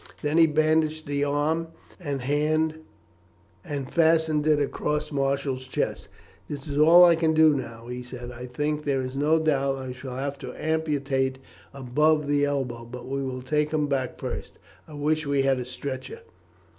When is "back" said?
13.85-14.19